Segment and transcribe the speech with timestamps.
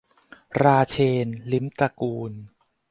[0.63, 2.31] ราเชนทร์ ลิ้มตระกูล